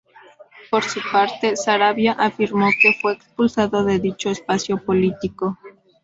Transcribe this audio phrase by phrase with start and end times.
[0.71, 5.59] Por su parte Saravia afirmó que fue expulsado de dicho espacio político.